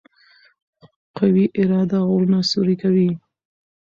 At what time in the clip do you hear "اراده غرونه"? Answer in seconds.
1.59-2.39